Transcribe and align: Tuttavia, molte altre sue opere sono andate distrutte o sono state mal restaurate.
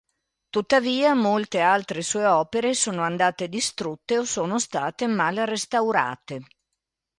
Tuttavia, 0.49 1.13
molte 1.13 1.59
altre 1.59 2.01
sue 2.01 2.25
opere 2.25 2.73
sono 2.73 3.03
andate 3.03 3.47
distrutte 3.47 4.17
o 4.17 4.23
sono 4.23 4.57
state 4.57 5.05
mal 5.05 5.35
restaurate. 5.35 6.41